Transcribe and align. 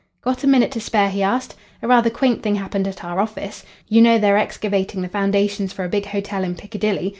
"Got 0.23 0.43
a 0.43 0.47
minute 0.47 0.71
to 0.71 0.79
spare?" 0.81 1.11
he 1.11 1.21
asked. 1.21 1.53
"A 1.83 1.87
rather 1.87 2.09
quaint 2.09 2.41
thing 2.41 2.55
happened 2.55 2.87
at 2.87 3.03
our 3.05 3.19
office. 3.19 3.63
You 3.87 4.01
know 4.01 4.17
they're 4.17 4.35
excavating 4.35 5.03
the 5.03 5.07
foundations 5.07 5.73
for 5.73 5.83
a 5.85 5.89
big 5.89 6.07
hotel 6.07 6.43
in 6.43 6.55
Piccadilly? 6.55 7.09